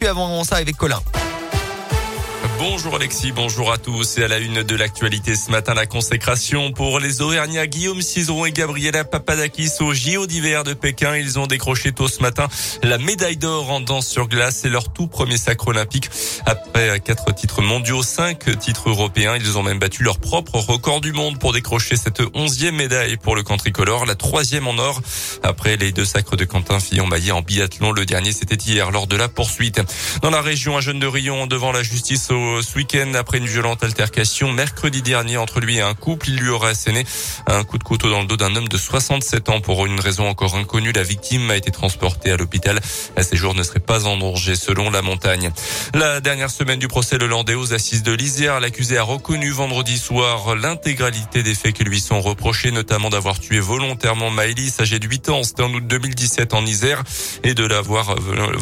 Puis 0.00 0.08
avant 0.08 0.42
ça 0.44 0.56
avec 0.56 0.78
Colin. 0.78 0.98
Bonjour 2.62 2.96
Alexis, 2.96 3.32
bonjour 3.32 3.72
à 3.72 3.78
tous. 3.78 4.18
Et 4.18 4.22
à 4.24 4.28
la 4.28 4.38
une 4.38 4.62
de 4.62 4.76
l'actualité 4.76 5.34
ce 5.34 5.50
matin, 5.50 5.72
la 5.72 5.86
consécration 5.86 6.72
pour 6.72 7.00
les 7.00 7.22
Auvergnats 7.22 7.66
Guillaume 7.66 8.02
Cizeron 8.02 8.44
et 8.44 8.52
Gabriela 8.52 9.02
Papadakis 9.02 9.70
au 9.80 9.94
JO 9.94 10.26
d'hiver 10.26 10.62
de 10.62 10.74
Pékin. 10.74 11.16
Ils 11.16 11.38
ont 11.38 11.46
décroché 11.46 11.92
tôt 11.92 12.06
ce 12.06 12.20
matin 12.20 12.48
la 12.82 12.98
médaille 12.98 13.38
d'or 13.38 13.70
en 13.70 13.80
danse 13.80 14.06
sur 14.06 14.28
glace 14.28 14.66
et 14.66 14.68
leur 14.68 14.92
tout 14.92 15.06
premier 15.06 15.38
sacre 15.38 15.68
olympique. 15.68 16.10
Après 16.44 17.00
quatre 17.00 17.34
titres 17.34 17.62
mondiaux, 17.62 18.02
cinq 18.02 18.58
titres 18.58 18.90
européens, 18.90 19.36
ils 19.36 19.56
ont 19.56 19.62
même 19.62 19.78
battu 19.78 20.02
leur 20.02 20.18
propre 20.18 20.56
record 20.56 21.00
du 21.00 21.14
monde 21.14 21.38
pour 21.38 21.54
décrocher 21.54 21.96
cette 21.96 22.20
onzième 22.34 22.76
médaille 22.76 23.16
pour 23.16 23.36
le 23.36 23.42
camp 23.42 23.56
tricolore, 23.56 24.04
la 24.04 24.16
troisième 24.16 24.66
en 24.66 24.76
or. 24.76 25.00
Après 25.42 25.78
les 25.78 25.92
deux 25.92 26.04
sacres 26.04 26.36
de 26.36 26.44
Quentin 26.44 26.78
Fillon-Maillet 26.78 27.32
en 27.32 27.40
biathlon, 27.40 27.92
le 27.92 28.04
dernier 28.04 28.32
c'était 28.32 28.56
hier 28.56 28.90
lors 28.90 29.06
de 29.06 29.16
la 29.16 29.28
poursuite. 29.28 29.80
Dans 30.20 30.30
la 30.30 30.42
région, 30.42 30.76
un 30.76 30.82
jeune 30.82 30.98
de 30.98 31.06
Rion 31.06 31.46
devant 31.46 31.72
la 31.72 31.82
justice 31.82 32.30
au 32.30 32.49
ce 32.62 32.76
week-end 32.76 33.12
après 33.14 33.38
une 33.38 33.46
violente 33.46 33.82
altercation 33.84 34.52
mercredi 34.52 35.02
dernier 35.02 35.36
entre 35.36 35.60
lui 35.60 35.76
et 35.76 35.80
un 35.80 35.94
couple. 35.94 36.28
Il 36.28 36.36
lui 36.36 36.48
aurait 36.48 36.70
asséné 36.70 37.04
un 37.46 37.64
coup 37.64 37.78
de 37.78 37.84
couteau 37.84 38.10
dans 38.10 38.20
le 38.20 38.26
dos 38.26 38.36
d'un 38.36 38.54
homme 38.56 38.68
de 38.68 38.76
67 38.76 39.48
ans 39.48 39.60
pour 39.60 39.86
une 39.86 40.00
raison 40.00 40.28
encore 40.28 40.54
inconnue. 40.56 40.92
La 40.92 41.02
victime 41.02 41.50
a 41.50 41.56
été 41.56 41.70
transportée 41.70 42.30
à 42.30 42.36
l'hôpital. 42.36 42.80
Ses 43.20 43.36
jours 43.36 43.54
ne 43.54 43.62
seraient 43.62 43.80
pas 43.80 44.06
en 44.06 44.16
danger 44.16 44.56
selon 44.56 44.90
la 44.90 45.02
montagne. 45.02 45.50
La 45.94 46.20
dernière 46.20 46.50
semaine 46.50 46.78
du 46.78 46.88
procès 46.88 47.18
Le 47.18 47.26
Landais 47.26 47.54
aux 47.54 47.72
assises 47.72 48.02
de 48.02 48.12
l'Isère, 48.12 48.60
l'accusé 48.60 48.98
a 48.98 49.02
reconnu 49.02 49.50
vendredi 49.50 49.98
soir 49.98 50.56
l'intégralité 50.56 51.42
des 51.42 51.54
faits 51.54 51.74
qui 51.74 51.84
lui 51.84 52.00
sont 52.00 52.20
reprochés, 52.20 52.70
notamment 52.70 53.10
d'avoir 53.10 53.38
tué 53.38 53.60
volontairement 53.60 54.30
Maëlys, 54.30 54.80
âgée 54.80 54.98
de 54.98 55.06
8 55.06 55.28
ans, 55.28 55.42
c'était 55.42 55.62
en 55.62 55.72
août 55.72 55.86
2017 55.86 56.54
en 56.54 56.64
Isère, 56.64 57.02
et 57.44 57.54
de 57.54 57.64
l'avoir 57.64 58.16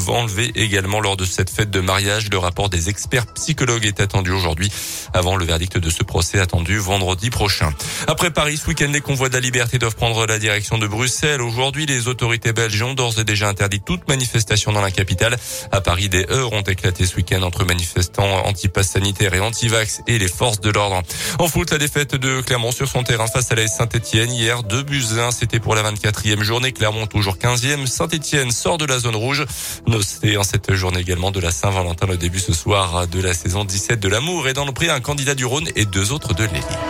enlevé 0.08 0.52
également 0.54 1.00
lors 1.00 1.16
de 1.16 1.24
cette 1.24 1.50
fête 1.50 1.70
de 1.70 1.80
mariage. 1.80 2.28
Le 2.30 2.38
rapport 2.38 2.68
des 2.68 2.88
experts 2.88 3.26
psychologues 3.34 3.77
est 3.84 4.00
attendu 4.00 4.30
aujourd'hui 4.30 4.70
avant 5.12 5.36
le 5.36 5.44
verdict 5.44 5.78
de 5.78 5.90
ce 5.90 6.02
procès 6.02 6.40
attendu 6.40 6.78
vendredi 6.78 7.30
prochain. 7.30 7.72
Après 8.06 8.30
Paris, 8.30 8.56
ce 8.56 8.66
week-end, 8.68 8.90
les 8.92 9.00
convois 9.00 9.28
de 9.28 9.34
la 9.34 9.40
liberté 9.40 9.78
doivent 9.78 9.96
prendre 9.96 10.26
la 10.26 10.38
direction 10.38 10.78
de 10.78 10.86
Bruxelles. 10.86 11.42
Aujourd'hui, 11.42 11.86
les 11.86 12.08
autorités 12.08 12.52
belges 12.52 12.82
ont 12.82 12.94
d'ores 12.94 13.18
et 13.18 13.24
déjà 13.24 13.48
interdit 13.48 13.80
toute 13.80 14.08
manifestation 14.08 14.72
dans 14.72 14.80
la 14.80 14.90
capitale. 14.90 15.36
À 15.72 15.80
Paris, 15.80 16.08
des 16.08 16.26
heures 16.30 16.52
ont 16.52 16.62
éclaté 16.62 17.06
ce 17.06 17.16
week-end 17.16 17.42
entre 17.42 17.64
manifestants 17.64 18.46
anti-pass 18.46 18.88
sanitaire 18.88 19.34
et 19.34 19.40
anti-vax 19.40 20.02
et 20.06 20.18
les 20.18 20.28
forces 20.28 20.60
de 20.60 20.70
l'ordre. 20.70 21.02
En 21.38 21.48
foot, 21.48 21.70
la 21.70 21.78
défaite 21.78 22.14
de 22.14 22.40
Clermont 22.40 22.72
sur 22.72 22.88
son 22.88 23.02
terrain 23.02 23.26
face 23.26 23.50
à 23.52 23.54
la 23.54 23.66
Saint-Etienne 23.66 24.30
hier, 24.30 24.62
2 24.62 24.82
buts 24.82 25.04
1, 25.18 25.30
c'était 25.30 25.60
pour 25.60 25.74
la 25.74 25.82
24e 25.90 26.42
journée. 26.42 26.72
Clermont 26.72 27.06
toujours 27.06 27.36
15e. 27.36 27.86
Saint-Etienne 27.86 28.50
sort 28.50 28.78
de 28.78 28.84
la 28.84 28.98
zone 28.98 29.16
rouge. 29.16 29.44
Noté 29.86 30.36
en 30.36 30.42
cette 30.42 30.72
journée 30.74 31.00
également 31.00 31.30
de 31.30 31.40
la 31.40 31.50
Saint-Valentin, 31.50 32.06
le 32.06 32.16
début 32.16 32.40
ce 32.40 32.52
soir 32.52 33.06
de 33.06 33.20
la 33.20 33.34
saison 33.34 33.64
17 33.68 34.00
de 34.00 34.08
l'amour 34.08 34.48
et 34.48 34.54
dans 34.54 34.64
le 34.64 34.72
prix 34.72 34.88
un 34.88 35.00
candidat 35.00 35.34
du 35.34 35.44
Rhône 35.44 35.68
et 35.76 35.84
deux 35.84 36.10
autres 36.10 36.32
de 36.32 36.44
l'Élie. 36.44 36.87